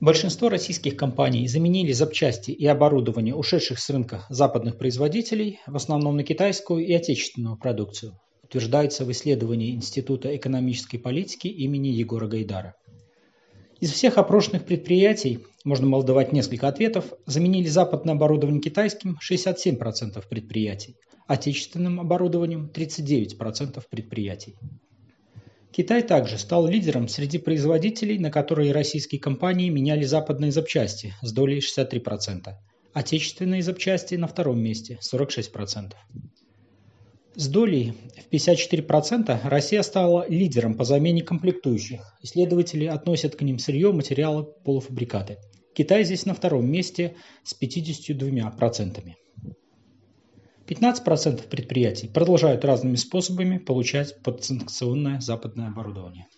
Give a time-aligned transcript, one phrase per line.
[0.00, 6.24] Большинство российских компаний заменили запчасти и оборудование ушедших с рынка западных производителей, в основном на
[6.24, 12.76] китайскую и отечественную продукцию, утверждается в исследовании Института экономической политики имени Егора Гайдара.
[13.80, 20.96] Из всех опрошенных предприятий, можно молдавать несколько ответов, заменили западное оборудование китайским 67% предприятий,
[21.26, 24.56] отечественным оборудованием 39% предприятий.
[25.72, 31.60] Китай также стал лидером среди производителей, на которые российские компании меняли западные запчасти с долей
[31.60, 32.54] 63%,
[32.92, 35.92] отечественные запчасти на втором месте 46%.
[37.36, 42.16] С долей в 54% Россия стала лидером по замене комплектующих.
[42.22, 45.38] Исследователи относят к ним сырье, материалы, полуфабрикаты.
[45.72, 47.14] Китай здесь на втором месте
[47.44, 49.14] с 52%.
[50.70, 56.28] 15% предприятий продолжают разными способами получать подсанкционное западное оборудование